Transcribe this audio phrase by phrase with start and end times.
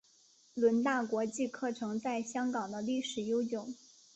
[0.55, 3.67] 伦大国际课程在香港的历史悠久。